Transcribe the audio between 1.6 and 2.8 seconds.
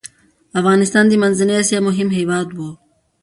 اسیا مهم هیواد و.